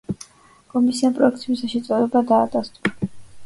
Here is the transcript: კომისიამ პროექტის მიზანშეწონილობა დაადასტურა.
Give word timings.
კომისიამ 0.75 1.13
პროექტის 1.19 1.47
მიზანშეწონილობა 1.51 2.27
დაადასტურა. 2.35 3.15